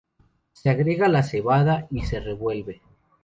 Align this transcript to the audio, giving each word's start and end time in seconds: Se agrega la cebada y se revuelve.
Se 0.53 0.71
agrega 0.71 1.07
la 1.09 1.21
cebada 1.21 1.85
y 1.91 2.01
se 2.01 2.19
revuelve. 2.19 2.81